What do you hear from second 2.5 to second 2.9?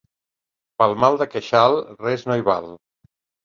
val.